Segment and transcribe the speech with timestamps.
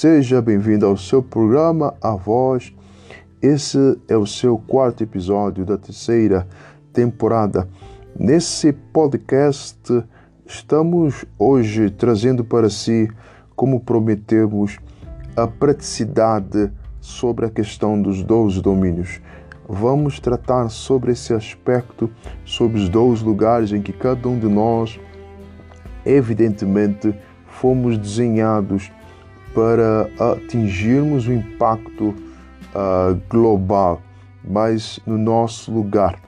[0.00, 2.72] Seja bem-vindo ao seu programa A Voz.
[3.42, 6.46] Esse é o seu quarto episódio da terceira
[6.92, 7.68] temporada.
[8.16, 10.04] Nesse podcast,
[10.46, 13.08] estamos hoje trazendo para si,
[13.56, 14.78] como prometemos,
[15.36, 16.70] a praticidade
[17.00, 19.20] sobre a questão dos dois domínios.
[19.68, 22.08] Vamos tratar sobre esse aspecto,
[22.44, 25.00] sobre os dois lugares em que cada um de nós,
[26.06, 27.12] evidentemente,
[27.48, 28.92] fomos desenhados
[29.58, 34.00] para atingirmos o impacto uh, global,
[34.48, 36.20] mas no nosso lugar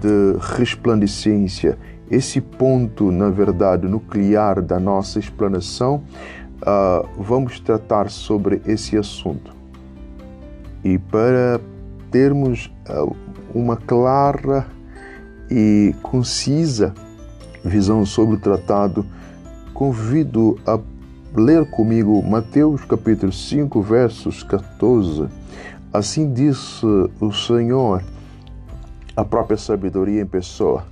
[0.00, 1.78] de resplandecência,
[2.10, 6.02] esse ponto, na verdade, nuclear da nossa explanação,
[6.62, 9.54] uh, vamos tratar sobre esse assunto.
[10.82, 11.60] E para
[12.10, 13.14] termos uh,
[13.54, 14.66] uma clara
[15.50, 16.94] e concisa
[17.62, 19.04] visão sobre o tratado,
[19.74, 20.78] convido a
[21.34, 25.28] ler comigo Mateus capítulo 5, versos 14.
[25.92, 26.84] Assim disse
[27.20, 28.02] o Senhor,
[29.16, 30.84] a própria sabedoria em pessoa.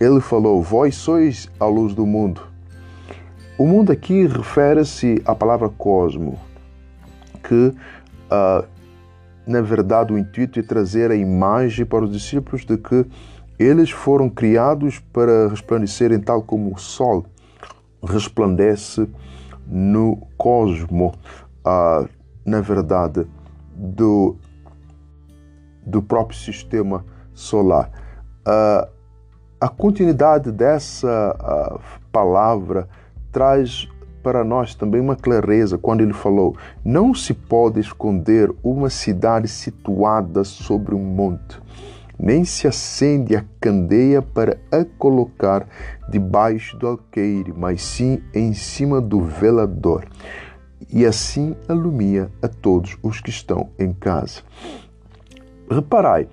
[0.00, 2.40] Ele falou: Vós sois a luz do mundo.
[3.58, 6.38] O mundo aqui refere-se à palavra cosmo,
[7.42, 8.66] que uh,
[9.46, 13.04] na verdade o intuito é trazer a imagem para os discípulos de que
[13.58, 17.26] eles foram criados para resplandecerem tal como o sol
[18.02, 19.06] resplandece
[19.66, 21.14] no cosmo,
[21.64, 22.06] ah,
[22.44, 23.26] na verdade,
[23.74, 24.36] do,
[25.86, 27.90] do próprio sistema solar.
[28.44, 28.88] Ah,
[29.60, 31.78] a continuidade dessa ah,
[32.10, 32.88] palavra
[33.30, 33.88] traz
[34.22, 40.44] para nós também uma clareza quando ele falou: Não se pode esconder uma cidade situada
[40.44, 41.61] sobre um monte
[42.22, 45.66] nem se acende a candeia para a colocar
[46.08, 50.06] debaixo do alqueire, mas sim em cima do velador,
[50.88, 54.42] e assim alumia a todos os que estão em casa.
[55.68, 56.28] Reparai,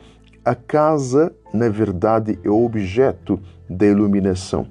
[0.45, 4.67] a casa, na verdade, é o objeto da iluminação.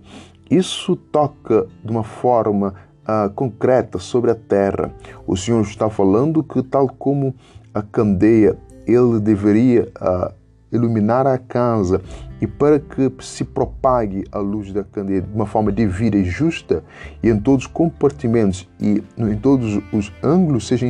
[0.49, 4.95] Isso toca de uma forma uh, concreta sobre a terra.
[5.27, 7.35] O Senhor está falando que, tal como
[7.75, 10.38] a candeia, ele deveria uh,
[10.71, 12.01] iluminar a casa
[12.41, 16.85] e para que se propague a luz da candeia de uma forma devida e justa
[17.23, 20.89] e em todos os compartimentos e em todos os ângulos sejam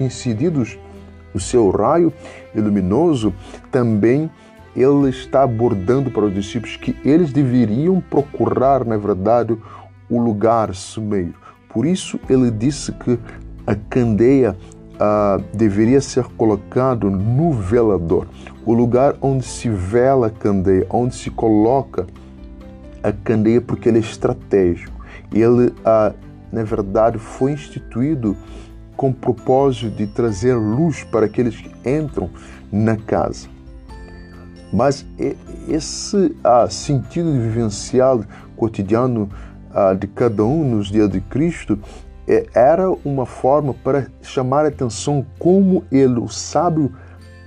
[0.00, 0.78] incididos
[1.34, 2.12] o seu raio
[2.54, 3.32] luminoso,
[3.70, 4.30] também
[4.76, 9.56] ele está abordando para os discípulos que eles deveriam procurar, na verdade,
[10.08, 11.34] o lugar sumeiro.
[11.68, 13.18] Por isso ele disse que
[13.66, 14.56] a candeia
[15.02, 18.26] uh, deveria ser colocado no velador,
[18.64, 22.06] o lugar onde se vela a candeia, onde se coloca
[23.02, 25.04] a candeia, porque ele é estratégico.
[25.32, 26.14] Ele, uh,
[26.52, 28.36] na verdade, foi instituído
[28.96, 32.30] com o propósito de trazer luz para aqueles que entram
[32.70, 33.48] na casa.
[34.72, 35.04] Mas
[35.68, 38.22] esse uh, sentido vivencial
[38.56, 39.28] cotidiano
[39.70, 41.78] uh, de cada um nos dias de Cristo
[42.54, 46.92] era uma forma para chamar a atenção como ele, o sábio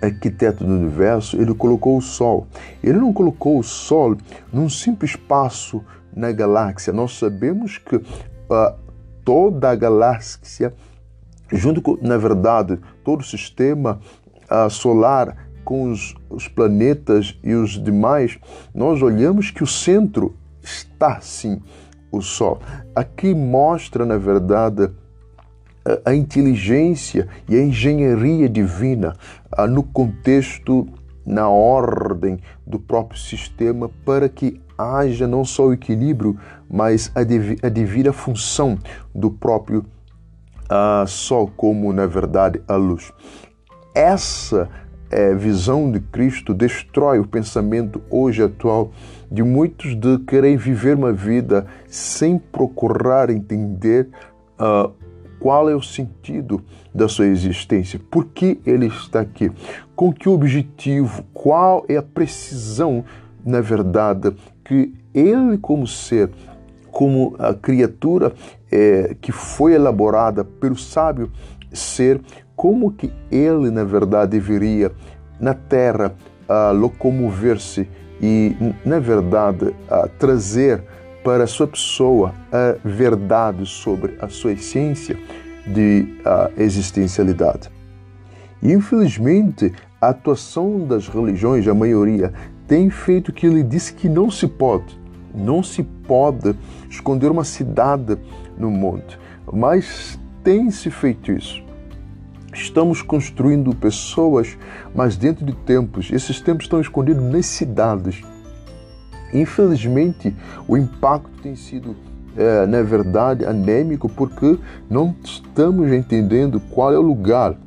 [0.02, 2.48] arquiteto do universo, ele colocou o Sol.
[2.84, 4.16] Ele não colocou o Sol
[4.52, 5.84] num simples espaço
[6.16, 6.94] na galáxia.
[6.94, 8.04] Nós sabemos que uh,
[9.24, 10.74] toda a galáxia,
[11.52, 14.00] junto com, na verdade, todo o sistema
[14.50, 18.38] uh, solar, com os, os planetas e os demais,
[18.74, 21.60] nós olhamos que o centro está sim
[22.12, 22.60] o Sol.
[22.96, 24.90] Aqui mostra, na verdade,
[26.04, 29.16] a inteligência e a engenharia divina
[29.70, 30.88] no contexto,
[31.26, 36.38] na ordem do próprio sistema, para que haja não só o equilíbrio,
[36.70, 37.24] mas a,
[37.70, 38.78] devida função
[39.14, 39.86] do próprio
[40.66, 43.12] uh, Sol, como na verdade a luz.
[43.94, 44.70] Essa
[45.16, 48.92] é, visão de Cristo destrói o pensamento hoje atual
[49.32, 54.10] de muitos de querer viver uma vida sem procurar entender
[54.60, 54.92] uh,
[55.40, 56.62] qual é o sentido
[56.94, 59.50] da sua existência, por que ele está aqui,
[59.96, 63.06] com que objetivo, qual é a precisão,
[63.46, 64.36] na verdade,
[64.66, 66.30] que ele, como ser,
[66.92, 68.34] como a criatura
[68.70, 71.32] é, que foi elaborada pelo sábio
[71.72, 72.22] ser,
[72.56, 74.92] como que ele, na verdade, deveria
[75.40, 76.16] na terra
[76.48, 77.88] uh, locomover-se
[78.22, 80.84] e, na verdade, uh, trazer
[81.24, 85.18] para a sua pessoa a verdade sobre a sua essência
[85.66, 86.08] de
[86.56, 87.72] existencialidade.
[88.62, 92.32] Infelizmente, a atuação das religiões, a maioria,
[92.68, 95.00] tem feito que ele disse que não se pode,
[95.34, 96.56] não se pode
[96.90, 98.18] esconder uma cidade
[98.58, 99.20] no monte,
[99.52, 101.62] mas tem se feito isso.
[102.54, 104.56] Estamos construindo pessoas,
[104.94, 106.10] mas dentro de tempos.
[106.14, 108.22] Esses tempos estão escondidos nas cidades.
[109.34, 110.34] Infelizmente,
[110.68, 111.96] o impacto tem sido,
[112.38, 114.58] é, na verdade, anêmico porque
[114.90, 117.58] não estamos entendendo qual é o lugar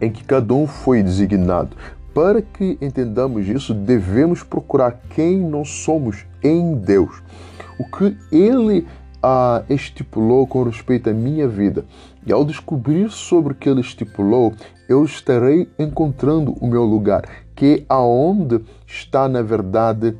[0.00, 1.76] em que cada um foi designado.
[2.14, 7.22] Para que entendamos isso, devemos procurar quem nós somos em Deus.
[7.78, 8.86] O que Ele
[9.68, 11.84] estipulou com respeito à minha vida.
[12.26, 14.52] E ao descobrir sobre o que Ele estipulou,
[14.88, 17.22] eu estarei encontrando o meu lugar,
[17.54, 20.16] que é aonde está, na verdade,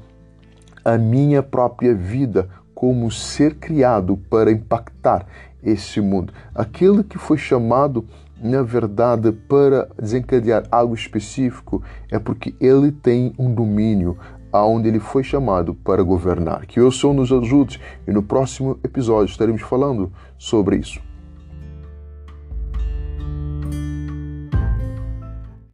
[0.85, 5.27] a minha própria vida como ser criado para impactar
[5.63, 6.33] esse mundo.
[6.55, 8.05] Aquele que foi chamado
[8.43, 14.19] na verdade, para desencadear algo específico, é porque ele tem um domínio
[14.53, 16.67] aonde ele foi chamado para governar.
[16.67, 21.12] Que o Senhor nos ajude e no próximo episódio estaremos falando sobre isso.